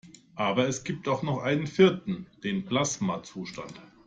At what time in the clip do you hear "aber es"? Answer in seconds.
0.33-0.83